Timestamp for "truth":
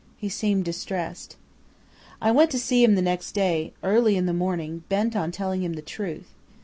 5.83-6.33